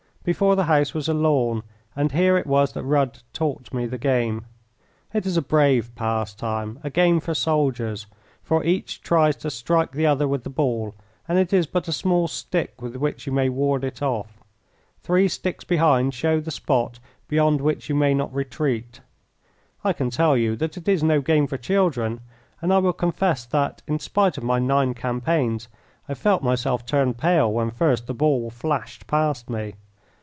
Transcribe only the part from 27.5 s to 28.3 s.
when first the